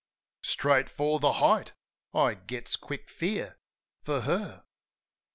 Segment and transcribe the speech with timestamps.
[0.41, 1.73] Straight for "The Height,"
[2.11, 3.59] I gets quick fear
[4.01, 4.63] for Her.